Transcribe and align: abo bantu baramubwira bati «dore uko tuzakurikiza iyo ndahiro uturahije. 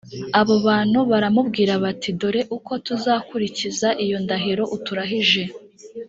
abo 0.39 0.55
bantu 0.67 0.99
baramubwira 1.11 1.73
bati 1.83 2.09
«dore 2.19 2.41
uko 2.57 2.71
tuzakurikiza 2.85 3.87
iyo 4.03 4.17
ndahiro 4.23 4.63
uturahije. 4.75 5.43